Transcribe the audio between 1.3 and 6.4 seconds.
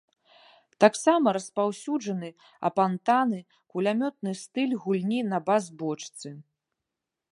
распаўсюджаны апантаны, кулямётны стыль гульні на бас-бочцы.